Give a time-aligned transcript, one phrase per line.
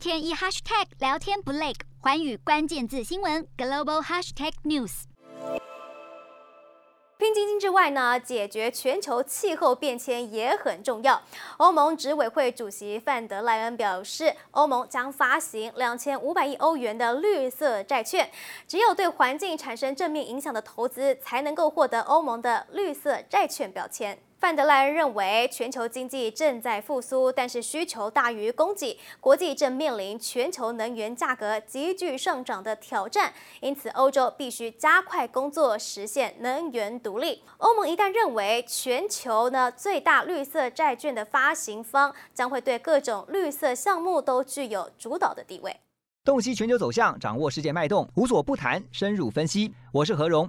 [0.00, 5.02] 天一 hashtag 聊天不累，寰宇关键字新闻 global hashtag news。
[7.18, 11.20] 拼经济之外呢，解决全球气候变迁也很重要。
[11.58, 18.30] 欧盟执委会主席范德赖恩表示，欧盟将发行两千五百亿欧元的绿色债券，
[18.66, 24.18] 只有对环境产生正面影响的投资，才能够获得欧盟的绿色债券标签。
[24.40, 37.42] 范德莱恩认为，全球经济正在复苏，但是需求大于供给，国际正面临全球能源价格急剧上涨的挑战，因此欧洲必须加快工作，实现能源独立。
[37.58, 45.76] 欧盟一旦认为全球呢最大绿色债券的发行方，将会对各种绿色项目都具有主导的地位。
[46.24, 49.74] 洞悉全球走向，掌握世界脉动，无所不谈，深入分析。
[49.92, 50.48] 我是何荣。